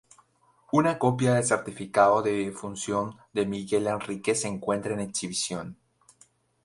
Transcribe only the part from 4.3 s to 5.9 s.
se encuentra en exhibición.